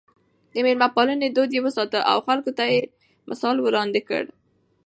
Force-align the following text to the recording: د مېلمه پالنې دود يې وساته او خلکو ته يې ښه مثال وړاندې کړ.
د 0.53 0.55
مېلمه 0.65 0.87
پالنې 0.95 1.27
دود 1.35 1.51
يې 1.55 1.61
وساته 1.65 1.99
او 2.11 2.17
خلکو 2.27 2.51
ته 2.57 2.63
يې 2.73 2.81
ښه 2.87 2.91
مثال 3.29 3.55
وړاندې 3.59 4.01
کړ. 4.09 4.23